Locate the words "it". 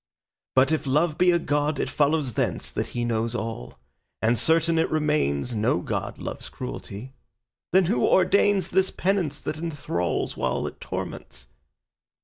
1.79-1.87, 4.79-4.89, 10.65-10.79